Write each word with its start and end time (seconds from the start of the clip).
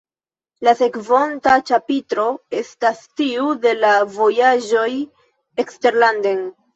La 0.67 0.71
sekvonta 0.77 1.57
ĉapitro 1.69 2.23
estas 2.59 3.01
tiu 3.21 3.43
de 3.65 3.73
la 3.81 3.91
vojaĝoj 4.15 4.87
eksterlanden. 5.65 6.43